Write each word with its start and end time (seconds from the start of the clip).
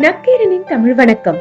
நக்கீரனின் 0.00 0.64
தமிழ் 0.64 0.94
வணக்கம். 0.94 1.40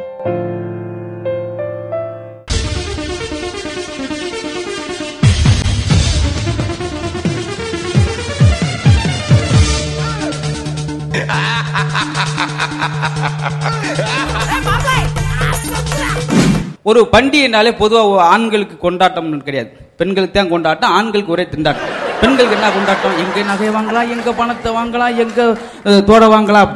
ஒரு 16.83 17.01
பண்டிகைனாலே 17.13 17.71
பொதுவாக 17.77 18.21
ஆண்களுக்கு 18.27 18.77
கொண்டாட்டம் 18.77 19.41
கிடையாது. 19.41 19.69
பெண்களுக்கு 19.97 20.35
தான் 20.35 20.49
கொண்டாட்டம் 20.49 20.91
ஆண்களுக்கு 20.91 21.31
ஒரே 21.31 21.45
திண்டாட்டம். 21.51 21.89
பெண்களுக்கு 22.21 22.55
என்ன 22.55 22.69
கொண்டாட்டம்? 22.71 23.17
எங்க 23.17 23.43
நகை 23.43 23.69
வாங்கலாம் 23.69 24.09
எங்க 24.09 24.29
பணத்தை 24.33 24.71
வாங்கலாம் 24.73 25.17
எங்க 25.17 25.39
அஹ், 25.85 26.03
தோட 26.03 26.23
வாங்கலாம் 26.29 26.71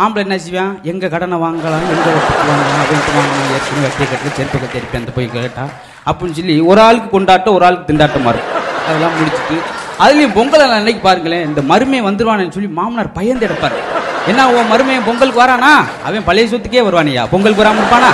ஆம்பளை 0.00 0.20
என்ன 0.26 0.36
செய்வான்? 0.42 0.70
எங்க 0.90 1.08
கடனை 1.12 1.36
வாங்கலாம் 1.42 1.82
எங்க 1.94 2.06
வட்டிக்கு 2.14 2.44
வாங்கலாம் 2.50 2.78
அப்படின்ட்டு 2.82 3.12
வாங்கலாம் 3.16 3.50
ஏற்கனவே 3.56 3.82
வட்டியை 3.86 4.06
கட்டல 4.12 4.30
செருப்பு 4.36 4.58
கட்டி 4.62 4.78
இருப்பேன் 4.80 5.00
அந்த 5.02 5.12
போய் 5.16 5.26
கேட்டா 5.34 5.64
அப்படின்னு 6.08 6.36
சொல்லி 6.38 6.54
ஒரு 6.70 6.80
ஆளுக்கு 6.84 7.08
கொண்டாட்டம் 7.14 7.56
ஒரு 7.56 7.64
ஆளுக்கு 7.66 7.88
திண்டாட்டமா 7.90 8.30
இருக்கும் 8.34 8.60
அதெல்லாம் 8.88 9.16
முடிச்சுட்டு 9.18 9.56
அதுலயும் 10.04 10.34
பொங்கல் 10.36 10.64
அன்னைக்கு 10.76 11.02
பாருங்களேன் 11.06 11.44
இந்த 11.48 11.60
மருமையை 11.72 12.02
வந்துருவானு 12.06 12.54
சொல்லி 12.56 12.70
மாமனார் 12.78 13.10
பயந்து 13.18 13.46
எடுப்பாரு. 13.48 13.78
என்ன 14.30 14.46
உன் 14.54 14.70
மருமையன் 14.72 15.06
பொங்கலுக்கு 15.08 15.42
வரானா? 15.42 15.72
அவன் 16.08 16.26
பழைய 16.28 16.46
சொத்துக்கே 16.52 16.84
வருவானியா? 16.88 17.22
பொங்கலுக்கு 17.32 17.62
வராம 17.62 17.80
இருப்பானா? 17.82 18.10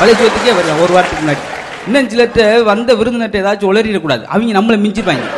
பழைய 0.00 0.14
சொத்துக்கே 0.20 0.54
வருவான் 0.58 0.82
ஒரு 0.86 0.92
வாரத்துக்கு 0.96 1.24
முன்னாடி. 1.24 1.42
இன்னும் 1.86 2.08
சிலர்கிட்ட 2.12 2.62
வந்த 2.70 2.90
விருந்தினர்கிட்ட 3.00 3.42
ஏதாச்சும் 3.44 3.70
உளறிடக்கூடாது 3.72 4.24
அவங்க 4.32 4.58
நம்மளை 4.58 4.78
மிஞ்சிருவாங்க. 4.86 5.28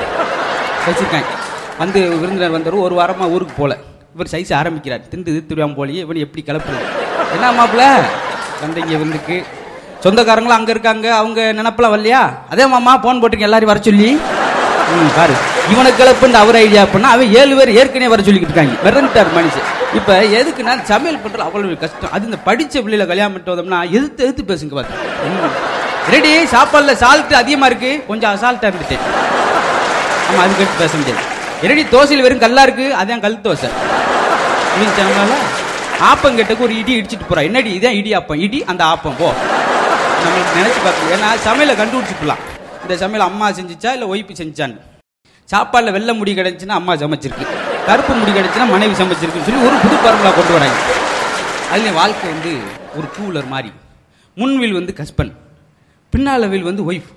வச்சிருக்காங்க 0.86 1.30
வந்து 1.82 2.00
விருந்தினர் 2.22 2.56
வந்தவர் 2.56 2.86
ஒரு 2.88 2.96
வாரமா 3.00 3.28
ஊருக்கு 3.36 3.56
போல. 3.60 3.74
இவர் 4.16 4.30
சைஸ் 4.32 4.50
ஆரம்பிக்கிறார். 4.58 5.02
திண்டு 5.12 5.30
திருவாம் 5.48 5.74
போலியே 5.78 6.02
இவன் 6.04 6.20
எப்படி 6.24 6.42
கிளப்புறது? 6.48 6.84
என்ன 7.34 7.48
மாப்பிள்ள? 7.58 7.84
வந்தீங்க 8.60 8.92
விருந்துக்கு 9.00 9.36
சொந்தக்காரங்களும் 10.04 10.58
அங்கே 10.58 10.72
இருக்காங்க. 10.74 11.06
அவங்க 11.20 11.40
நினப்பெல்லாம் 11.58 11.94
வரலையா? 11.94 12.20
அதே 12.52 12.64
மாமா 12.74 12.92
ஃபோன் 13.02 13.20
போட்டிருக்கேன் 13.20 13.48
எல்லாரையும் 13.48 13.72
வர 13.72 13.82
சொல்லி. 13.88 14.08
ம், 14.94 15.10
பாரு. 15.18 15.34
இவனை 15.72 15.90
கிளப்புன்னு 16.00 16.40
அவர் 16.42 16.58
ஐடியா 16.64 16.82
பண்ணா 16.94 17.08
அவன் 17.14 17.32
ஏழு 17.40 17.54
பேர் 17.58 17.76
ஏற்கனவே 17.80 18.10
வர 18.14 18.22
சொல்லிக்கிட்டு 18.26 18.52
இருக்காங்க. 18.52 18.76
மிரண்டார் 18.86 19.34
மனுஷன். 19.38 19.68
இப்போ 19.98 20.14
எதுக்கு 20.38 20.62
நான் 20.68 20.82
சமையல் 20.92 21.22
பண்ணுறது 21.24 21.46
அவ்வளோ 21.48 21.76
கஷ்டம். 21.84 22.12
அது 22.16 22.26
இந்த 22.28 22.38
படித்த 22.48 22.82
பிள்ளையில் 22.84 23.10
கல்யாணம் 23.12 23.32
பண்ணிட்டு 23.34 23.54
வந்தோம்னா 23.54 23.80
எதிர்த்து 23.96 24.24
எதிர்த்து 24.26 24.50
பேசுங்க 24.52 24.74
பார்த்து 24.78 26.14
ரெடி 26.14 26.32
சாப்பாடுல 26.54 26.92
சால்ட் 27.04 27.40
அதிகமாக 27.42 27.70
இருக்கு. 27.70 27.90
கொஞ்சம் 28.10 28.32
அசால்ட்டாக 28.34 28.70
இருந்துட்டேன். 28.72 29.04
ஆமா 30.28 30.40
அதுக்கு 30.44 30.62
எடுத்து 30.64 30.82
பேச 30.84 30.92
முடியாது. 31.00 31.22
ரெடி 31.68 31.82
தோசையில் 31.94 32.24
வெறும் 32.24 32.42
கல்லா 32.44 32.62
இருக்கு. 32.68 32.86
அதான் 33.00 33.22
கல் 33.26 33.44
தோசை. 33.46 33.68
புரிஞ்சுச்சாங்களால 34.76 35.34
ஆப்பம் 36.10 36.60
ஒரு 36.60 36.78
இடி 36.78 37.00
இடிச்சிட்டு 37.00 37.26
போறா. 37.30 37.42
என்னடி 37.42 37.78
இதான் 37.78 37.96
இடி 38.00 38.10
ஆப்பம்? 38.16 38.38
இடி 38.38 38.64
அந்த 38.64 38.84
ஆப்பம். 38.84 39.16
போ. 39.18 39.34
நம்ம 40.22 40.38
நினைச்சு 40.56 40.80
பார்க்கணும் 40.84 41.12
ஏன்னா 41.14 41.28
சமையலை 41.46 41.74
கண்டுபிடிச்சிக்கலாம் 41.80 42.42
இந்த 42.82 42.96
சமையல் 42.96 43.28
அம்மா 43.28 43.50
செஞ்சிச்சா 43.50 43.92
இல்லை 43.92 44.08
ஒய்ப்பு 44.08 44.32
செஞ்சான்னு. 44.40 44.78
சாப்பாடுல 45.50 45.92
வெள்ளை 45.92 46.14
முடி 46.14 46.34
கிடைச்சுன்னா 46.34 46.68
அம்மா 46.68 46.94
சமைச்சிருக்கு. 46.94 47.46
கருப்பு 47.86 48.14
முடி 48.14 48.30
கிடைச்சுன்னா 48.30 48.68
மனைவி 48.70 48.94
சமைச்சிருக்குன்னு 48.94 49.46
சொல்லி 49.48 49.66
ஒரு 49.66 49.76
புது 49.82 49.96
பரம்பலா 49.96 50.34
கொண்டு 50.34 50.52
வராங்க. 50.52 50.78
அதுல 51.70 51.90
வாழ்க்கை 51.90 52.30
வந்து 52.30 52.52
ஒரு 52.96 53.08
டூ 53.16 53.24
வீலர் 53.28 53.48
மாதிரி 53.48 53.72
முன்வில் 54.36 54.72
வந்து 54.72 54.94
கஸ்பன் 54.96 55.32
பின்னாலவில் 56.12 56.68
வந்து 56.70 56.92
ஒய்ஃப் 56.92 57.10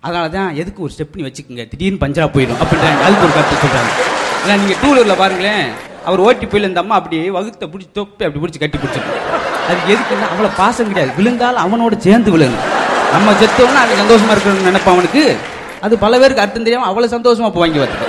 அதனால 0.00 0.28
தான் 0.28 0.54
எதுக்கு 0.54 0.82
ஒரு 0.82 0.92
ஸ்டெப்னி 0.98 1.22
வச்சுக்கோங்க. 1.28 1.68
திடீர்னு 1.68 2.06
பஞ்சரா 2.06 2.28
போயிடும் 2.34 2.60
அப்படின்றாங்க. 2.62 3.00
அதுக்கு 3.02 3.24
ஒரு 3.24 3.32
கருத்து 3.32 3.56
சொல்கிறாங்க 3.64 3.90
ஏன்னா 4.44 4.58
நீங்கள் 4.58 4.76
டூ 4.82 5.14
பாருங்களேன். 5.14 5.90
அவர் 6.08 6.20
ஓட்டி 6.26 6.46
போயில 6.52 6.68
இந்த 6.70 6.80
அம்மா 6.84 6.94
அப்படியே 7.00 7.24
வகுத்த 7.36 7.66
பிடிச்சி 7.72 7.90
தொப்பி 7.98 8.24
அப்படி 8.26 8.40
பிடிச்சி 8.44 8.60
கட்டி 8.62 8.78
பிடிச்சிருக்கு 8.82 9.18
அது 9.70 9.80
எதுக்குன்னா 9.94 10.28
அவ்வளோ 10.32 10.48
பாசம் 10.60 10.88
கிடையாது. 10.90 11.12
விழுந்தாலும் 11.18 11.62
அவனோட 11.64 11.94
சேர்ந்து 12.06 12.30
விழுங்க. 12.34 12.58
நம்ம 13.14 13.32
செத்தோம்னா 13.40 13.80
அது 13.84 14.00
சந்தோஷமா 14.02 14.32
இருக்கணும்னு 14.34 14.68
நினைப்பான் 14.70 14.94
அவனுக்கு. 14.96 15.22
அது 15.86 15.94
பல 16.04 16.18
பேருக்கு 16.22 16.44
அர்த்தம் 16.44 16.66
தெரியாம 16.68 16.88
அவ்வளவு 16.90 17.14
சந்தோஷமா 17.16 17.50
போவாங்க 17.56 17.80
வந்தது 17.84 18.08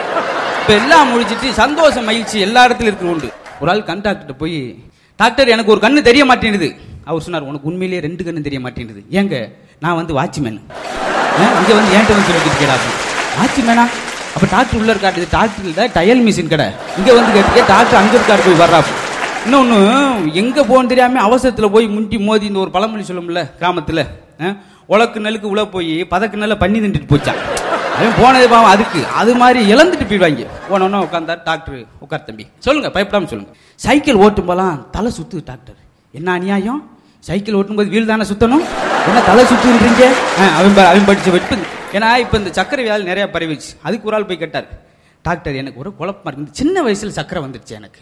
இப்ப 0.61 0.73
எல்லாம் 0.81 1.09
முடிச்சிட்டு 1.11 1.47
சந்தோஷம் 1.61 2.07
மகிழ்ச்சி 2.09 2.37
எல்லா 2.47 2.61
இடத்துலையும் 2.67 2.91
இருக்கு 2.93 3.11
உண்டு. 3.13 3.29
ஒரு 3.61 3.71
ஆள் 3.73 3.87
கண் 3.89 4.03
டாக்டர் 4.07 4.39
போய் 4.41 4.57
டாக்டர் 5.19 5.53
எனக்கு 5.55 5.73
ஒரு 5.75 5.81
கண்ணு 5.85 6.01
தெரிய 6.09 6.23
மாட்டேங்குது. 6.31 6.69
அவர் 7.09 7.25
சொன்னார் 7.25 7.49
உனக்கு 7.49 7.69
உண்மையிலேயே 7.71 8.01
ரெண்டு 8.07 8.23
கண்ணு 8.27 8.47
தெரிய 8.47 8.59
மாட்டேங்குது. 8.65 9.01
ஏங்க 9.19 9.35
நான் 9.83 9.99
வந்து 9.99 10.13
வாட்ச்மேன். 10.19 10.59
இங்க 11.59 11.73
வந்து 11.79 11.93
ஏன்ட்ட 11.97 12.13
வந்து 12.15 12.27
சொல்லிட்டு 12.29 12.59
கேடாது 12.61 12.89
வாட்ச்மேனா? 13.39 13.85
அப்போ 14.35 14.47
டாக்டர் 14.55 14.79
உள்ள 14.81 14.91
இருக்காரு. 14.93 15.25
டாக்டர் 15.37 15.65
இல்லை 15.71 15.83
டயல் 15.97 16.23
மிஷின் 16.27 16.51
கடை. 16.53 16.67
இங்கே 16.99 17.11
வந்து 17.17 17.31
கேட்டுக்க 17.35 17.65
டாக்டர் 17.73 17.99
அங்கே 18.01 18.15
இருக்காரு 18.19 18.43
போய் 18.47 18.61
வர்றா 18.63 18.79
இன்னொன்று 19.45 19.79
எங்கே 20.41 20.61
போகணும் 20.69 20.91
தெரியாமல் 20.91 21.25
அவசரத்தில் 21.27 21.73
போய் 21.75 21.87
முண்டி 21.95 22.17
மோதி 22.27 22.45
இந்த 22.49 22.59
ஒரு 22.65 22.71
பழமொழி 22.75 23.03
சொல்லும்ல 23.09 23.41
கிராமத்தில் 23.59 24.03
உலக்கு 24.93 25.17
நெலுக்கு 25.25 25.47
உள்ள 25.51 25.63
போய் 25.73 25.93
பதக்கு 26.13 26.39
நெல்ல 26.41 26.55
பண்ணி 26.63 26.79
தின்ட்டு 26.83 27.09
போச்சான் 27.11 27.41
அவன் 27.97 28.15
போனது 28.19 28.45
பாவம் 28.53 28.71
அதுக்கு. 28.75 29.01
அது 29.21 29.31
மாதிரி 29.41 29.59
இழந்துட்டு 29.73 30.05
போயிடுவாங்க. 30.09 30.45
போனோன்னா 30.69 30.99
உட்காந்தார் 31.05 31.43
டாக்டர். 31.49 31.75
உட்கார் 32.03 32.23
தம்பி. 32.29 32.45
சொல்லுங்க 32.65 32.89
பயப்படாமல் 32.95 33.31
சொல்லுங்க. 33.33 33.51
சைக்கிள் 33.85 34.21
ஓட்டும் 34.25 34.49
போலாம் 34.49 34.77
தலை 34.95 35.11
சுத்து 35.17 35.43
டாக்டர். 35.51 35.77
என்ன 36.19 36.31
அநியாயம்? 36.39 36.81
சைக்கிள் 37.27 37.57
ஓட்டும்போது 37.59 37.89
வீல் 37.93 38.09
தானே 38.11 38.25
சுத்தணும்? 38.29 38.63
என்ன 39.09 39.19
தலை 39.29 39.43
சுத்துன்றீங்க 39.51 40.05
அவன் 40.59 40.77
அவன் 40.91 41.07
படிச்சு 41.09 41.29
வெட்டு. 41.35 41.55
ஏன்னா 41.97 42.09
இப்போ 42.23 42.35
இந்த 42.41 42.51
சக்கரை 42.57 42.83
வியாதி 42.87 43.09
நிறையா 43.11 43.27
பரவிச்சு 43.35 43.71
அதுக்கு 43.87 44.07
ஒரு 44.09 44.17
ஆள் 44.17 44.29
போய் 44.29 44.41
கேட்டார் 44.43 44.67
டாக்டர் 45.25 45.59
எனக்கு 45.61 45.81
ஒரு 45.83 45.91
குழப்பமா 45.99 46.29
இருக்கு. 46.31 46.59
சின்ன 46.61 46.81
வயசில் 46.87 47.17
சக்கரை 47.19 47.41
வந்துடுச்சு 47.45 47.73
எனக்கு. 47.79 48.01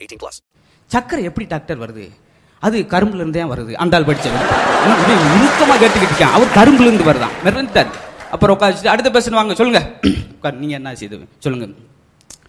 18 0.00 0.16
plus. 0.22 0.36
சக்கரை 0.92 1.22
எப்படி 1.22 1.46
டாக்டர் 1.48 1.78
வருது? 1.78 2.10
அது 2.60 2.86
கரும்புல 2.88 3.14
இருந்தே 3.14 3.42
வருது 3.42 3.74
அந்தாள் 3.78 4.04
படிச்சவன். 4.04 4.46
இறுக்கமா 5.36 5.74
கேட்டுக்கிட்டு 5.80 6.18
இருக்கான். 6.18 6.32
அவர் 6.32 6.46
கரும்புல 6.54 6.80
இருந்து 6.80 7.12
வருதான் 7.12 7.30
மிரண்டார் 7.44 7.86
அப்புறம் 8.30 8.58
உட்காந்து 8.58 8.86
அடுத்த 8.86 9.10
பேசன் 9.10 9.32
வாங்க. 9.32 9.54
சொல்லுங்க. 9.54 9.90
உட்கார். 10.34 10.54
நீங்க 10.54 10.74
என்ன 10.74 10.94
செய்து 10.94 11.28
சொல்லுங்க. 11.38 11.80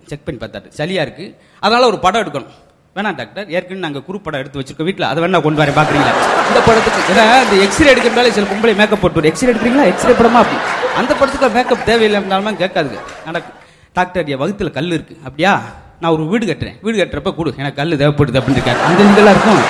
செக் 0.05 0.25
பண்ணி 0.25 0.41
பார்த்தாரு. 0.41 0.71
சளியா 0.77 1.01
இருக்கு. 1.01 1.37
அதனால 1.59 1.87
ஒரு 1.87 1.99
படம் 1.99 2.21
எடுக்கணும். 2.21 2.47
வேணாம் 2.95 3.15
டாக்டர் 3.15 3.49
ஏற்கனவே 3.49 3.79
நாங்கள் 3.79 4.01
குரூப் 4.01 4.23
படம் 4.23 4.39
எடுத்து 4.39 4.59
வச்சிருக்கோம் 4.59 4.83
வீட்டில் 4.83 5.05
அதை 5.05 5.23
வேணா 5.23 5.41
கொண்டு 5.41 5.61
வரேன். 5.61 5.65
பாக்குறீங்களா? 5.65 6.13
இந்த 6.47 6.61
படத்துக்கு. 6.65 7.13
ஏன்னா 7.13 7.43
இந்த 7.43 7.63
எக்ஸ்ரே 7.63 7.93
எடுக்கிறதால 7.93 8.29
சில 8.29 8.47
பொம்பளை 8.47 8.75
மேக்கப் 8.75 9.01
போட்டு 9.01 9.23
எக்ஸ்ரே 9.23 9.51
எடுக்கிறீங்களா? 9.51 9.85
எக்ஸ்ரே 9.85 10.11
படமா 10.11 10.31
அப்படி? 10.31 10.55
அந்த 10.95 11.15
படத்துக்கு 11.15 11.49
மேக்கப் 11.49 11.89
தேவையில்லைனாலுமே 11.89 12.55
கேட்காதுங்க. 12.55 12.99
நடக்கும் 13.25 13.55
டாக்டர் 13.93 14.27
என் 14.27 14.39
வகுத்துல 14.39 14.71
கல் 14.71 14.91
இருக்கு. 14.91 15.17
அப்படியா? 15.17 15.61
நான் 16.01 16.11
ஒரு 16.11 16.23
வீடு 16.27 16.45
கட்டுறேன். 16.45 16.77
வீடு 16.81 16.97
கட்டுறப்ப 16.97 17.35
கொடு. 17.35 17.53
எனக்கு 17.57 17.75
கல் 17.75 17.97
தேவைப்படுது 17.97 18.39
அப்படின்னு 18.39 18.61
இருக்காரு. 18.61 18.83
அந்த 18.85 19.03
இதெல்லாம் 19.03 19.35
இருக்கும். 19.35 19.61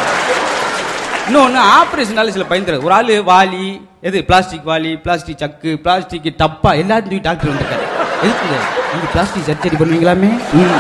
இன்னொன்று 1.25 1.60
ஆப்ரேஷனால 1.60 2.30
சில 2.30 2.45
பயந்துரு 2.50 2.83
ஒரு 2.83 2.94
ஆள் 2.94 3.06
வாலி 3.06 3.81
எது 4.01 4.24
பிளாஸ்டிக் 4.24 4.68
வாலி 4.68 5.01
பிளாஸ்டிக் 5.01 5.42
சக்கு 5.42 5.75
பிளாஸ்டிக் 5.75 6.24
டப்பா 6.24 6.72
எல்லாத்தையும் 6.83 7.22
டாக்டர் 7.22 7.51
வந்துட்டாரு 7.51 7.86
எதுக்கு 8.22 8.56
நீங்க 8.92 9.07
பிளாஸ்டிக் 9.12 9.48
சர்ஜரி 9.48 9.75
பண்ணுவீங்களாமே? 9.81 10.30
ம். 10.54 10.80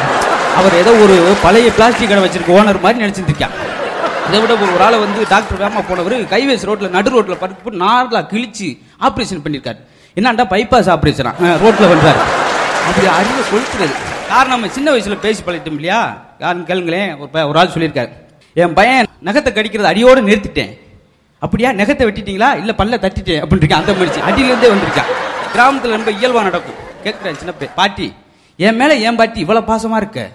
அவர் 0.55 0.75
ஏதோ 0.75 0.91
ஒரு 0.91 1.35
பழைய 1.43 1.71
பிளாஸ்டிக் 1.71 2.09
கடை 2.09 2.23
வச்சிருக்க 2.23 2.55
ஓனர் 2.59 2.81
மாதிரி 2.81 3.05
நினைச்சிட்டு 3.05 3.43
அதை 3.43 3.47
இதை 4.27 4.39
விட 4.39 4.53
ஒரு 4.53 4.83
ஆளை 4.83 4.99
வந்து 4.99 5.25
டாக்டர் 5.29 5.61
வேமா 5.61 5.83
போனவர் 5.89 6.21
கைவேஸ் 6.21 6.65
ரோட்ல 6.69 6.89
நடு 6.89 7.21
ரோட்ல 7.21 7.35
படுத்து 7.35 7.63
போட்டு 7.63 7.85
நார்லா 7.85 8.21
கிழிச்சு 8.21 8.69
ஆப்ரேஷன் 9.01 9.43
பண்ணியிருக்காரு 9.45 9.79
என்னண்டா 10.15 10.45
பைபாஸ் 10.53 10.91
ஆப்ரேஷனா 10.95 11.33
ரோட்ல 11.63 11.87
பண்றாரு. 11.91 12.21
அப்படி 12.87 13.07
அறிவை 13.07 13.43
கொளுத்துறது. 13.51 14.10
காரணம் 14.31 14.59
நம்ம 14.59 14.73
சின்ன 14.73 14.91
வயசுல 14.91 15.19
பேசி 15.19 15.43
பழகிட்டோம் 15.43 15.73
இல்லையா? 15.73 16.25
யாருன்னு 16.39 16.65
கேளுங்களேன். 16.67 17.17
ஒரு 17.17 17.29
ப- 17.29 17.47
ஒரு 17.47 17.59
ஆள் 17.59 17.67
சொல்லியிருக்காரு. 17.67 18.09
என் 18.53 18.73
பையன் 18.73 19.05
நகத்தை 19.23 19.53
கடிக்கிறது 19.53 19.83
அடியோடு 19.83 20.21
நிறுத்திட்டேன். 20.21 20.79
அப்படியா? 21.39 21.69
நகத்தை 21.69 22.05
வெட்டிட்டீங்களா? 22.07 22.29
இல்ல 22.29 22.73
பல்ல 22.77 22.99
தட்டிட்டேன் 22.99 23.43
அப்படின்னு 23.43 23.71
அந்த 23.71 23.93
மாதிரி 23.93 24.21
அடியிலிருந்தே 24.21 24.71
வந்திருக்கான். 24.71 25.05
கிராமத்துல 25.53 25.89
ரொம்ப 25.89 26.11
இயல்பா 26.11 26.43
நடக்கும். 26.43 26.75
கேட்கிறேன் 27.03 27.35
சின்ன 27.35 27.51
பையன். 27.51 27.75
பாட்டி 27.75 28.13
என் 28.57 28.75
மேல 28.75 28.95
என் 28.95 29.15
பாட்டி 29.15 29.39
இவ்வளவு 29.39 29.75
பாசமா 29.75 29.95
இருக்க? 29.95 30.29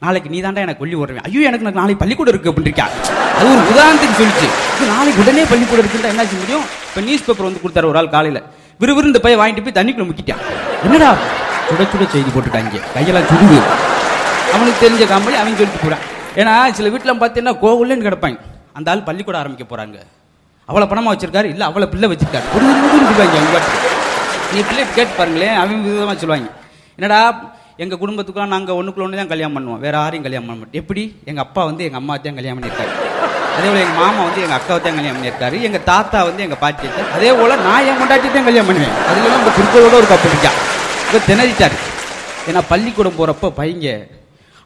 நாளைக்கு 0.00 0.30
நீ 0.30 0.40
தாண்டா 0.40 0.56
எனக்கு 0.56 0.76
கொல்லி 0.76 0.94
வருவேன் 0.94 1.22
ஐயோ 1.22 1.40
எனக்கு 1.40 1.70
நாளைக்கு 1.70 1.96
பள்ளிக்கூடம் 1.96 2.32
இருக்கு 2.32 2.50
அப்படின்னு 2.50 2.66
இருக்கா 2.66 2.88
அது 3.36 3.46
ஒரு 3.46 3.58
உதாரணத்துக்கு 3.58 4.22
சொல்லிச்சு. 4.22 4.86
நாளைக்கு 4.86 5.22
உடனே 5.22 5.44
பள்ளிக்கூடம் 5.44 5.84
இருக்குன்னு 5.84 6.08
என்ன 6.08 6.22
செய்ய 6.22 6.38
முடியும்? 6.38 6.62
இப்ப 6.88 7.00
நியூஸ் 7.00 7.24
பேப்பர் 7.24 7.46
வந்து 7.46 7.60
கொடுத்தாரு 7.64 7.84
ஒரு 7.84 7.98
ஆள் 7.98 8.08
காலையில. 8.08 8.42
விறுவிறு 8.80 9.04
இந்த 9.04 9.20
பையன் 9.20 9.40
வாங்கிட்டு 9.40 9.72
போய் 9.72 9.84
தண்ணிக்குள்ள 9.84 10.10
முக்கிட்டான். 10.10 10.36
என்னடா? 10.82 11.16
சுட 11.68 11.82
சுட 11.92 12.04
செய்தி 12.12 12.30
போட்டுட்டாங்க 12.34 12.78
கையெல்லாம் 12.94 13.26
சுடுது. 13.30 13.58
அவனுக்கு 14.54 14.78
தெரிஞ்ச 14.84 15.04
கம்பெனி 15.14 15.36
அவன் 15.40 15.58
சொல்லிட்டு 15.60 15.82
போறான். 15.84 16.04
ஏன்னா 16.40 16.54
சில 16.76 16.88
வீட்டில் 16.92 17.20
பார்த்தீங்கன்னா 17.22 17.54
கோவில்னு 17.64 18.06
கிடப்பாங்க 18.08 18.38
அந்த 18.78 18.90
ஆள் 18.92 19.06
பள்ளிக்கூடம் 19.08 19.40
ஆரம்பிக்க 19.42 19.64
போறாங்க. 19.72 19.98
அவ்வளோ 20.68 20.86
பணமாக 20.90 21.12
வச்சிருக்காரு? 21.14 21.48
இல்லை 21.54 21.64
அவ்வளோ 21.68 21.86
பிள்ளை 21.92 22.08
வச்சிருக்காரு. 22.12 22.46
ஒரு 22.56 22.64
சொல்லுவாங்க 23.10 23.36
அவங்க 23.40 23.60
நீ 24.52 24.60
பிள்ளை 24.68 24.82
கேட்டு 24.96 25.14
பாருங்களேன் 25.18 25.56
அவங்க 25.62 25.88
விதமாக 25.94 26.16
சொல்லுவாங்க. 26.22 26.48
என்னடா 26.98 27.18
எங்கள் 27.84 28.00
குடும்பத்துக்குலாம் 28.02 28.54
நாங்கள் 28.54 28.76
ஒன்றுக்குள்ள 28.78 29.06
ஒன்று 29.06 29.20
தான் 29.20 29.32
கல்யாணம் 29.32 29.56
பண்ணுவோம். 29.56 29.80
வேற 29.84 29.94
யாரையும் 30.02 30.24
கல்யாணம் 30.26 30.46
பண்ண 30.48 30.58
மாட்டோம். 30.60 30.78
எப்படி? 30.82 31.02
எங்கள் 31.30 31.44
அப்பா 31.46 31.62
வந்து 31.70 31.82
எங்கள் 31.88 32.00
அம்மா 32.02 32.14
தான் 32.24 32.38
கல்யாணம் 32.38 32.58
பண்ணியிருக்காரு. 32.58 32.92
அதே 33.56 33.66
போல் 33.68 33.82
எங்கள் 33.84 34.00
மாமா 34.02 34.20
வந்து 34.28 34.40
எங்கள் 34.46 34.58
அக்காவை 34.58 34.80
தான் 34.86 34.96
கல்யாணம் 34.98 35.18
பண்ணியிருக்காரு. 35.18 35.56
எங்கள் 35.68 35.84
தாத்தா 35.90 36.18
வந்து 36.30 36.44
எங்கள் 36.46 36.62
பாட்டி 36.64 36.88
அதே 37.18 37.30
போல் 37.40 37.54
நான் 37.66 37.86
என் 37.90 38.00
கொண்டாட்டி 38.00 38.34
தான் 38.38 38.48
கல்யாணம் 38.48 38.70
பண்ணுவேன். 38.70 38.96
அதுல 39.10 39.32
நம்ம 39.36 39.52
குறிக்கோளோட 39.58 39.94
ஒரு 40.00 40.10
கப்பு 40.14 40.28
இருக்கா? 40.32 40.52
இப்ப 41.08 41.18
திணறிட்டார். 41.28 41.76
ஏன்னா 42.48 42.60
பள்ளிக்கூடம் 42.70 43.14
போகிறப்ப 43.18 43.50
பையங்க 43.58 43.88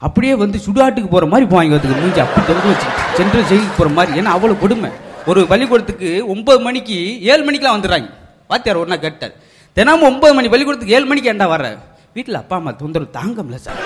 அப்படியே 0.07 0.33
வந்து 0.41 0.59
சுடுகாட்டுக்கு 0.65 1.11
போகிற 1.13 1.27
மாதிரி 1.33 1.47
போவாங்க 1.53 1.77
அதுக்கு 1.79 1.97
மூஞ்சி 2.01 2.21
அப்படி 2.25 2.43
தொங்க 2.49 2.71
வச்சு 2.71 2.89
சென்ட்ரல் 3.19 3.47
ஜெயிலுக்கு 3.51 3.77
போகிற 3.77 3.91
மாதிரி. 3.99 4.13
ஏன்னா 4.21 4.31
அவ்வளோ 4.37 4.55
கொடுமை. 4.63 4.91
ஒரு 5.31 5.41
பள்ளிக்கூடத்துக்கு 5.51 6.09
ஒன்பது 6.33 6.61
மணிக்கு 6.67 6.97
ஏழு 7.33 7.43
மணிக்கெலாம் 7.49 7.77
வந்துடுறாங்க. 7.77 8.09
வாத்தியார் 8.51 8.81
ஒன்றா 8.83 8.97
கேட்டார். 9.05 9.35
தினமும் 9.77 10.07
ஒன்பது 10.11 10.33
மணி 10.39 10.49
பள்ளிக்கூடத்துக்கு 10.55 10.97
ஏழு 10.99 11.07
மணிக்கு 11.11 11.31
ஏன்டா 11.33 11.47
வர்ற? 11.53 11.69
வீட்டில் 12.17 12.41
அப்பா 12.41 12.57
அம்மா 12.61 12.73
தொந்தரவு 12.81 13.15
தாங்க 13.19 13.59
சார். 13.67 13.79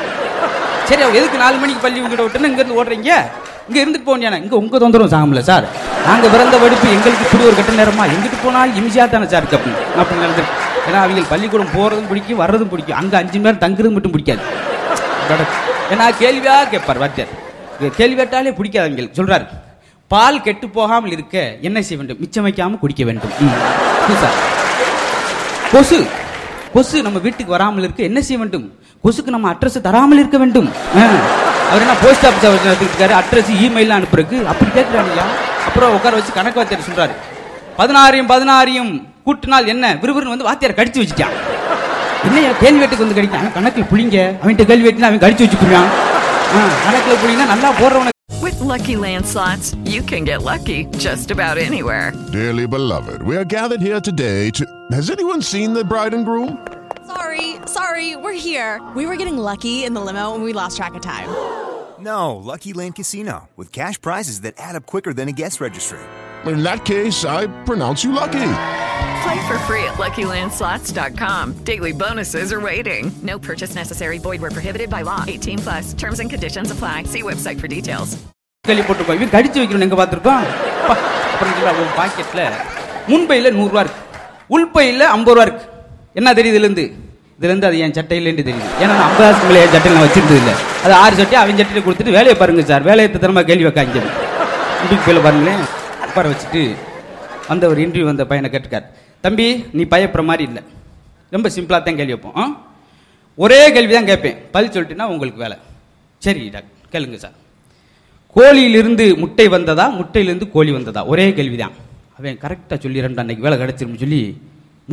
சரி 0.89 1.03
அவங்க 1.05 1.19
எதுக்கு 1.23 1.43
நாலு 1.45 1.57
மணிக்கு 1.65 1.85
பள்ளி 1.85 2.01
உங்ககிட்ட 2.03 2.25
விட்டுன்னு 2.27 2.51
இங்கேருந்து 2.53 2.79
ஓடுறீங்க? 2.81 3.11
இங்கே 3.69 3.81
இருந்துட்டு 3.85 4.09
போனியானே 4.09 4.39
இங்கே 4.45 4.57
உங்கள் 4.63 4.83
தொந்தரவும் 4.85 5.13
சாகமில்ல 5.15 5.43
சார். 5.51 5.67
நாங்கள் 6.09 6.33
பிறந்த 6.35 6.57
வடிப்பு 6.65 6.89
எங்களுக்கு 6.97 7.27
இப்படி 7.29 7.45
ஒரு 7.51 7.59
கட்ட 7.59 7.75
நேரமா? 7.83 8.07
எங்கிட்டு 8.15 8.39
போனாலும் 8.47 8.77
இமிசியா 8.81 9.07
தானே 9.15 9.29
சார் 9.35 9.43
இருக்கு 9.45 9.59
அப்படின்னு 9.59 10.01
அப்படி 10.03 10.21
நடந்து 10.25 10.45
ஏன்னா 10.89 10.99
அவங்க 11.05 11.23
பள்ளிக்கூடம் 11.33 11.75
போறதும் 11.77 12.09
பிடிக்கும் 12.09 12.41
வர்றதும் 12.41 12.71
பிடிக்கும். 12.73 12.99
அங்க 13.01 13.15
அஞ்சு 13.23 13.39
மணி 13.39 13.47
நேரம் 13.47 13.63
தங்குறது 13.65 13.93
மட்டும் 13.97 14.15
பிடிக்காது. 14.17 14.43
ஏன்னா 15.93 16.07
கேள்வியா 16.23 16.57
கேட்பார் 16.73 16.99
வாத்தியார் 16.99 17.33
கேள்வி 17.97 18.17
கேட்டாலே 18.17 18.53
பிடிக்காது 18.53 18.87
அவங்களுக்கு. 18.87 19.19
சொல்றாரு 19.21 19.47
பால் 20.11 20.43
கெட்டு 20.43 20.69
போகாமல் 20.69 21.11
இருக்க 21.11 21.37
என்ன 21.61 21.79
செய்ய 21.83 21.97
வேண்டும்? 21.97 22.21
மிச்சம் 22.21 22.47
வைக்காம 22.47 22.79
குடிக்க 22.79 23.05
வேண்டும். 23.05 23.33
ம். 23.41 23.57
சார்? 24.23 24.37
கொசு. 25.73 25.99
கொசு 26.75 27.03
நம்ம 27.03 27.19
வீட்டுக்கு 27.19 27.55
வராமல் 27.57 27.85
இருக்க 27.85 28.03
என்ன 28.03 28.21
செய்ய 28.21 28.39
வேண்டும்? 28.43 28.67
கொசுக்கு 29.05 29.35
நம்ம 29.35 29.51
அட்ரஸ் 29.53 29.81
தராமல் 29.81 30.19
இருக்க 30.19 30.39
வேண்டும். 30.39 30.69
அவர் 31.71 31.83
என்ன 31.85 31.95
போஸ்ட் 32.03 32.27
ஆஃபீஸ் 32.27 32.47
அவர் 32.49 32.67
நடத்திருக்காரு 32.69 33.15
அட்ரஸ் 33.21 33.51
இமெயில் 33.65 33.95
அனுப்புறதுக்கு. 33.97 34.39
அப்படி 34.53 34.71
கேட்கிறாங்க 34.77 35.21
அப்புறம் 35.67 35.95
உட்கார 35.95 36.17
வச்சு 36.17 36.33
கணக்கு 36.33 36.61
வாத்தியார் 36.61 36.89
சொல்றாரு 36.89 37.15
பதினாறையும் 37.79 38.31
பதினாறையும் 38.35 38.93
கூட்டினால் 39.28 39.72
என்ன 39.74 39.86
விறுவிறுன்னு 40.04 40.36
வந்து 40.36 40.48
வாத்தியார் 40.50 40.78
கடிச்சு 40.80 41.02
வச்சுட்டான் 41.04 41.36
என்னையா 42.28 42.52
கேள்வி 42.64 42.82
வெட்டுக்கு 42.82 43.06
வந்து 43.06 43.18
கடிக்கான் 43.20 43.44
அவன் 43.44 43.56
கணக்குல 43.58 43.86
புளிங்க 43.92 44.18
அவன்கிட்ட 44.42 44.66
கேள்வி 44.72 44.88
வெட்டினா 44.88 45.10
அவன் 45.12 45.24
கடிச்சு 45.26 45.46
வச்சுக்குவான் 45.46 45.92
கணக்குல 46.88 47.20
புளிங்கன்னா 47.24 47.52
நல்லா 47.54 47.72
போடுறவன 47.82 48.10
With 48.46 48.60
Lucky 48.70 48.96
Land 48.96 49.26
slots, 49.32 49.68
you 49.86 50.02
can 50.02 50.24
get 50.30 50.40
lucky 50.44 50.78
just 51.06 51.28
about 51.36 51.58
anywhere. 51.66 52.06
Dearly 52.36 52.66
beloved, 52.76 53.20
we 53.30 53.36
are 53.38 53.46
gathered 53.56 53.84
here 53.88 54.00
today 54.10 54.40
to. 54.58 54.64
Has 54.98 55.10
anyone 55.16 55.42
seen 55.52 55.70
the 55.74 55.84
bride 55.92 56.14
and 56.18 56.26
groom? 56.30 56.50
Sorry, 57.12 57.48
sorry, 57.68 58.16
we're 58.24 58.40
here. 58.50 58.72
We 58.96 59.06
were 59.10 59.18
getting 59.22 59.38
lucky 59.50 59.76
in 59.88 59.94
the 59.94 60.04
limo 60.10 60.26
and 60.36 60.44
we 60.44 60.54
lost 60.54 60.78
track 60.78 60.96
of 60.96 61.04
time. 61.08 61.30
No, 62.02 62.22
Lucky 62.52 62.74
Land 62.74 62.96
Casino, 62.96 63.38
with 63.56 63.70
cash 63.72 64.02
prizes 64.02 64.42
that 64.42 64.56
add 64.58 64.76
up 64.76 64.88
quicker 64.88 65.14
than 65.14 65.28
a 65.28 65.34
guest 65.34 65.62
registry. 65.62 66.00
In 66.46 66.64
that 66.64 66.84
case, 66.86 67.20
I 67.38 67.42
pronounce 67.70 68.04
you 68.04 68.12
lucky. 68.14 68.50
Play 69.27 69.41
for 69.45 69.59
free 69.61 69.85
at 69.85 69.97
LuckyLandSlots.com. 69.97 71.45
Daily 71.65 71.93
bonuses 71.95 72.53
are 72.53 72.61
waiting. 72.63 73.05
No 73.23 73.37
purchase 73.41 73.73
necessary. 73.75 74.19
Void 74.21 74.41
were 74.41 74.51
prohibited 74.51 74.89
by 74.89 75.01
law. 75.03 75.21
18 75.27 75.59
plus. 75.61 75.93
Terms 75.95 76.21
and 76.21 76.31
conditions 76.31 76.71
apply. 76.71 76.97
See 77.07 77.23
website 77.25 77.61
for 77.63 77.71
details. 77.71 78.11
கேள்வி 78.65 78.85
போட்டுருக்கோம் 78.87 79.19
இவன் 79.19 79.33
கடிச்சு 79.35 79.59
வைக்கணும் 79.61 79.87
எங்க 79.87 79.97
பார்த்துருக்கோம் 79.99 80.45
அப்புறம் 80.85 81.53
சொல்றா, 81.53 81.73
உன் 81.83 81.93
பாக்கெட்ல 81.99 82.43
முன்பையில 83.11 83.51
நூறு 83.57 83.71
ரூபா 83.73 83.83
இருக்கு 83.85 84.03
உள்பையில 84.51 85.03
ஐம்பது 85.17 85.35
ரூபா 85.35 85.45
இருக்கு 85.49 85.65
என்ன 86.21 86.33
தெரியுது 86.39 86.57
இதுல 86.57 86.69
இருந்து 86.69 86.85
இதுல 87.39 87.51
இருந்து 87.51 87.69
அது 87.71 87.83
என் 87.87 87.97
சட்டையிலேருந்து 87.99 88.47
தெரியுது 88.49 88.71
ஏன்னா 88.83 88.93
நான் 88.95 89.07
ஐம்பது 89.09 89.27
ஆசு 89.29 89.47
மேலே 89.49 89.63
என் 89.67 89.75
சட்டையில் 89.77 89.97
நான் 89.99 90.07
வச்சிருந்தது 90.07 90.41
இல்லை 90.43 90.55
அது 90.85 90.95
ஆறு 91.03 91.17
சட்டை 91.21 91.39
அவன் 91.43 91.61
சட்டையில 91.61 91.85
கொடுத்துட்டு 91.87 92.17
வேலையை 92.19 92.37
பாருங்க 92.43 92.65
சார் 92.73 92.87
வேலையை 92.91 93.11
திறமா 93.17 93.45
கேள்வி 93.51 93.69
வைக்காங்க 93.69 94.03
இன்றைக்கு 94.85 95.25
பாருங்களேன் 95.27 95.65
உட்கார 96.09 96.27
வச்சுட்டு 96.33 96.63
வந்த 97.51 97.65
ஒரு 97.73 97.81
இன்டர்வியூ 97.87 98.09
வந்த 98.13 98.27
பையனை 98.33 98.51
கேட்டுக்கார் 98.55 98.87
தம்பி 99.27 99.47
நீ 99.77 99.83
பயப்படுற 99.95 100.25
மாதிரி 100.31 100.45
இல்லை. 100.51 100.63
ரொம்ப 101.35 101.49
சிம்பிளாக 101.57 101.81
தான் 101.87 101.99
கேள்வி 102.01 102.15
வைப்போம். 102.17 102.53
ஒரே 103.45 103.61
கேள்வி 103.77 103.93
தான் 103.97 104.11
கேட்பேன். 104.11 104.37
பதில் 104.55 104.75
சொல்லிட்டுனா 104.75 105.07
உங்களுக்கு 105.15 105.41
வேலை. 105.45 105.57
சரி 106.23 106.43
டாக்டர் 106.55 106.93
கேளுங்க 106.93 107.19
சார். 107.25 107.37
கோழியிலிருந்து 108.37 109.05
முட்டை 109.23 109.47
வந்ததா? 109.55 109.85
முட்டையிலிருந்து 109.99 110.47
கோழி 110.55 110.73
வந்ததா? 110.77 111.03
ஒரே 111.13 111.27
கேள்விதான் 111.39 111.75
அவன் 112.19 112.39
கரெக்டாக 112.45 112.79
சொல்லிடுறா 112.85 113.09
அன்னைக்கு 113.23 113.45
வேலை 113.47 113.57
கிடச்சிரும்னு 113.63 114.03
சொல்லி 114.03 114.21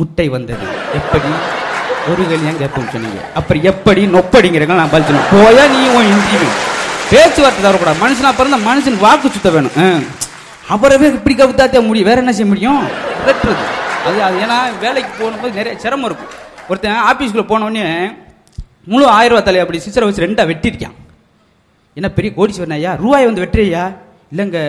முட்டை 0.00 0.26
வந்தது. 0.36 0.66
எப்படி? 0.98 1.30
ஒரு 2.10 2.22
கேள்வியாக 2.30 2.50
தான் 2.50 2.60
கேட்போம்னு 2.62 2.94
சொன்னீங்க. 2.94 3.20
அப்புறம் 3.38 3.62
எப்படி 3.70 4.02
நொப்படிங்கிறங்க 4.14 4.74
நான் 4.80 4.92
பதில் 4.94 5.08
சொன்னேன். 5.10 5.28
போயா 5.34 5.64
நீ 5.74 5.82
உன் 5.96 6.10
இன்டர்வியூ 6.14 6.50
பேச்சுவார்த்தை 7.12 7.62
தரக்கூடாது 7.68 8.02
மனுஷனா 8.04 8.32
பிறந்த 8.40 8.58
மனுஷன் 8.68 8.98
வாக்கு 9.04 9.34
சுத்த 9.36 9.50
வேணும். 9.56 9.78
அவரவே 10.74 11.08
இப்படி 11.18 11.34
கவுத்தாத்தே 11.38 11.80
முடியும். 11.88 12.08
வேற 12.10 12.20
என்ன 12.24 12.34
செய்ய 12.36 12.48
முடியும்? 12.52 12.82
வெட்டுறது. 13.28 13.64
அது 14.06 14.18
அது 14.22 14.36
ஏன்னா 14.44 14.56
வேலைக்கு 14.80 15.12
போகும்போது 15.18 15.52
நிறைய 15.54 15.74
சிரமம் 15.78 16.08
இருக்கும். 16.08 16.32
ஒருத்தன் 16.68 17.04
ஆஃபீஸ்க்குள்ளே 17.10 17.46
போனவொடனே 17.50 17.84
முழு 18.86 19.04
ஆயிரம் 19.10 19.34
ரூபா 19.34 19.44
தலையை 19.44 19.62
அப்படி 19.64 19.80
சிச்சரை 19.84 20.06
வச்சு 20.08 20.24
ரெண்டாக 20.24 20.46
வெட்டிருக்கான் 20.50 20.96
என்ன 21.96 22.08
பெரிய 22.10 22.30
கோடீஸ்வரன் 22.36 22.76
ஐயா? 22.76 22.92
ரூபாய் 23.02 23.28
வந்து 23.28 23.42
வெட்டுறியா? 23.44 23.82
இல்லைங்க 24.32 24.60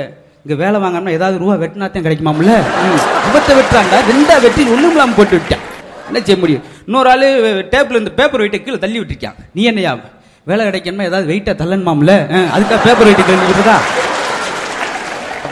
இங்கே 0.43 0.55
வேலை 0.55 0.77
வாங்கணும்னா 0.79 1.13
ஏதாவது 1.17 1.37
ரூபா 1.37 1.55
வெட்டினாத்தான் 1.61 2.05
கிடைக்குமாம்ல? 2.05 2.55
ம். 2.83 2.99
விபத்தை 3.25 3.53
வெட்டுறாண்டா 3.59 3.99
ரெண்டாக 4.09 4.39
வெட்டி 4.45 4.63
ஒன்றும் 4.73 4.91
இல்லாமல் 4.91 5.17
போட்டு 5.19 5.35
விட்டான். 5.37 5.63
என்ன 6.07 6.19
செய்ய 6.21 6.37
முடியும்? 6.41 6.65
இன்னொரு 6.87 7.09
ஆள் 7.11 7.25
டேபிள் 7.73 7.99
இந்த 8.01 8.11
பேப்பர் 8.19 8.41
வெயிட்டை 8.41 8.59
கீழே 8.63 8.77
தள்ளி 8.77 8.99
விட்டுருக்கான். 8.99 9.37
நீ 9.53 9.63
என்னையா 9.63 9.93
வேலை 10.47 10.63
கிடைக்கணுமா 10.67 11.07
ஏதாவது 11.09 11.29
வெயிட்டாக 11.31 11.55
தள்ளணுமாம்ல? 11.61 12.13
அதுக்காக 12.55 12.79
பேப்பர் 12.87 13.07
வெயிட்டு 13.07 13.25
கீழே 13.25 13.77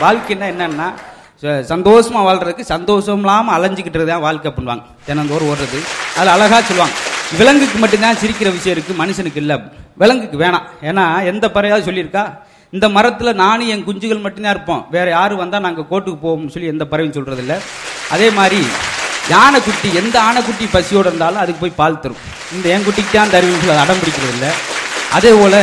வாழ்க்கைன்னா 0.04 0.46
என்னன்னா 0.52 0.86
ச- 1.42 1.64
சந்தோஷமா 1.68 2.20
வாழ்றதுக்கு 2.20 2.60
சந்தோஷம் 2.60 3.18
இல்லாமல் 3.18 3.54
அலைஞ்சிக்கிட்டு 3.54 4.04
தான் 4.04 4.20
வாழ்க்கை 4.20 4.52
பண்ணுவாங்க 4.56 4.82
தினந்தோறும் 5.06 5.48
ஓடுறது. 5.48 5.78
அதில் 6.16 6.32
அழகாக 6.32 6.62
சொல்லுவாங்க. 6.62 6.94
விலங்குக்கு 7.38 7.78
மட்டும்தான் 7.78 8.16
சிரிக்கிற 8.16 8.52
விஷயம் 8.52 8.78
இருக்குது 8.78 8.98
மனுஷனுக்கு 8.98 9.36
இல்லை. 9.36 9.60
விலங்குக்கு 9.94 10.38
வேணாம். 10.38 10.62
ஏன்னா 10.82 11.24
எந்த 11.24 11.50
பறையாவது 11.54 11.88
சொல்லியிருக்கா? 11.90 12.38
இந்த 12.70 12.88
மரத்தில் 12.88 13.34
நானும் 13.34 13.68
என் 13.68 13.84
குஞ்சுகள் 13.84 14.20
மட்டும்தான் 14.20 14.52
இருப்போம். 14.52 14.86
வேற 14.90 15.10
யாரும் 15.10 15.38
வந்தால் 15.38 15.60
நாங்கள் 15.60 15.84
கோட்டுக்கு 15.90 16.18
போவோம்னு 16.22 16.48
சொல்லி 16.48 16.68
எந்த 16.68 16.84
பறவையும் 16.84 17.16
சொல்கிறதில்ல 17.16 17.60
அதே 18.10 18.30
மாதிரி 18.30 18.66
யானைக்குட்டி 19.30 19.94
எந்த 19.94 20.20
ஆனைக்குட்டி 20.20 20.68
பசியோடு 20.70 21.08
இருந்தாலும் 21.08 21.38
அதுக்கு 21.38 21.60
போய் 21.60 21.72
பால் 21.76 22.00
தரும். 22.00 22.16
இந்த 22.52 22.68
என் 22.68 22.82
குட்டிக்கு 22.82 23.12
தான் 23.12 23.24
அந்த 23.24 23.40
சொல்லி 23.40 23.70
அடம் 23.70 23.96
பிடிக்கிறது 23.96 24.32
இல்லை 24.32 24.48
அதே 25.12 25.30
போல் 25.32 25.60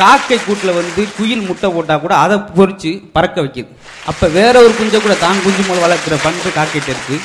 காக்கை 0.00 0.38
கூட்டில் 0.46 0.76
வந்து 0.78 1.02
குயில் 1.18 1.44
முட்டை 1.48 1.68
போட்டால் 1.74 2.02
கூட 2.04 2.14
அதை 2.24 2.36
பொறிச்சு 2.56 2.90
பறக்க 3.14 3.36
வைக்கிது 3.44 3.70
அப்போ 4.10 4.26
வேற 4.38 4.54
ஒரு 4.64 4.74
குஞ்சை 4.78 4.98
கூட 5.04 5.14
தான் 5.24 5.42
குஞ்சு 5.44 5.62
மூலம் 5.68 5.84
வளர்க்குற 5.86 6.16
பண்பு 6.26 6.50
காக்கைகிட்ட 6.58 6.90
இருக்குது 6.94 7.18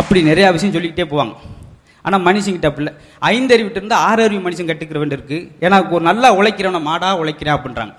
அப்படி 0.00 0.20
நிறையா 0.30 0.48
விஷயம் 0.56 0.74
சொல்லிக்கிட்டே 0.76 1.06
போவாங்க. 1.12 1.34
ஆனால் 2.06 2.22
மனுஷங்கிட்ட 2.26 2.68
அப்படி 2.70 2.84
இல்லை. 2.84 2.92
ஐந்தறிவிட்டு 3.32 3.78
இருந்து 3.80 3.96
ஆறு 4.08 4.20
அறிவு 4.26 4.42
மனுஷன் 4.46 4.68
கட்டுக்கிற 4.70 4.98
வேண்டி 5.02 5.16
இருக்குது 5.18 5.46
ஏன்னா 5.64 5.78
ஒரு 5.94 6.02
நல்லா 6.08 6.28
உழைக்கிறவனை 6.38 6.80
மாடா 6.88 7.08
உழைக்கிறேன் 7.22 7.56
அப்படின்றாங்க. 7.56 7.94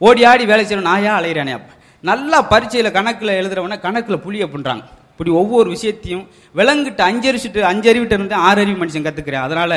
ஓடி 0.00 0.22
ஆடி 0.30 0.44
வேலை 0.50 0.62
செய்கிறவன் 0.64 0.90
நாயா 0.90 1.14
அலையிறானே 1.20 1.54
அப்ப? 1.58 1.70
நல்லா 2.04 2.38
பரீட்சையில 2.52 2.90
கணக்கில் 2.98 3.38
எழுதுறவனை 3.40 3.76
கணக்கில் 3.86 4.22
புளி 4.26 4.38
அப்படின்றாங்க. 4.46 4.84
இப்படி 5.12 5.32
ஒவ்வொரு 5.40 5.68
விஷயத்தையும் 5.76 6.22
விலங்கிட்டு 6.58 7.02
அஞ்சரிச்சுட்டு 7.10 7.62
அஞ்சறிவிட்டு 7.72 8.16
இருந்து 8.18 8.36
ஆறு 8.48 8.60
அறிவு 8.64 8.78
மனுஷன் 8.82 9.06
கற்றுக்கிறேன் 9.08 9.46
அதனால் 9.46 9.76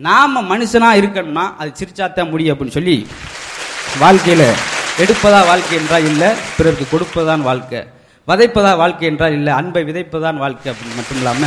நாம 0.00 0.56
மனுஷனா 0.56 0.92
இருக்கணும்னா 1.00 1.54
அது 1.58 1.72
சிரிச்சாத்தான் 1.78 2.30
முடியும் 2.30 2.58
அப்படின்னு 2.58 2.68
சொல்லி 2.68 3.06
வாழ்க்கையில 4.00 4.42
எடுப்பதா 4.98 5.46
வாழ்க்கை 5.46 5.78
என்றால் 5.78 6.04
இல்ல 6.04 6.34
பிறருக்கு 6.56 6.98
கொடுப்பதான் 6.98 7.40
வாழ்க்கை. 7.40 7.86
வதைப்பதா 8.28 8.76
வாழ்க்கை 8.76 9.08
என்றால் 9.08 9.32
இல்ல 9.32 9.54
அன்பை 9.54 9.82
விதைப்பதான் 9.82 10.36
வாழ்க்கை 10.36 10.72
அப்படின்னு 10.72 10.94
மட்டும் 10.94 11.16
இல்லாம 11.16 11.46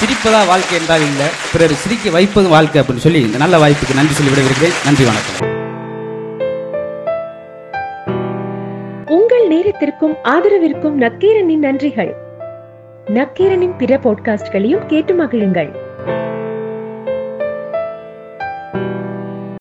சிரிப்பதா 0.00 0.46
வாழ்க்கை 0.46 0.78
என்றால் 0.78 1.00
இல்ல 1.00 1.28
பிறர் 1.52 1.74
சிரிக்க 1.74 2.10
வைப்பதும் 2.10 2.50
வாழ்க்கை 2.50 2.82
அப்படின்னு 2.82 2.96
சொல்லி 2.96 3.20
இந்த 3.20 3.38
நல்ல 3.38 3.56
வாய்ப்புக்கு 3.56 3.94
நன்றி 3.94 4.12
சொல்லி 4.12 4.32
விடைபெறுகிறேன். 4.32 4.74
நன்றி 4.84 5.04
வணக்கம். 5.04 5.56
உங்கள் 9.06 9.48
நேரத்திற்கும் 9.48 10.14
ஆதரவிற்கும் 10.24 11.00
நக்கீரனின் 11.00 11.62
நன்றிகள். 11.62 12.12
நக்கீரனின் 13.06 13.76
பிற 13.76 13.96
பாட்காஸ்ட்களையும் 13.96 14.86
கேட்டு 14.86 15.24
மகிழுங்கள். 15.24 15.86